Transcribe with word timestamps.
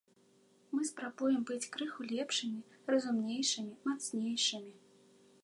Мы 0.77 0.87
спрабуем 0.91 1.43
быць 1.49 1.69
крыху 1.75 2.01
лепшымі, 2.13 2.59
разумнейшымі, 2.95 3.71
мацнейшымі. 3.91 4.73